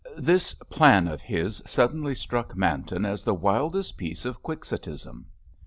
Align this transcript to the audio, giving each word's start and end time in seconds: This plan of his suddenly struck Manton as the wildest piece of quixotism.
This 0.17 0.55
plan 0.55 1.07
of 1.07 1.21
his 1.21 1.61
suddenly 1.67 2.15
struck 2.15 2.55
Manton 2.55 3.05
as 3.05 3.21
the 3.23 3.35
wildest 3.35 3.97
piece 3.97 4.25
of 4.25 4.41
quixotism. 4.41 5.27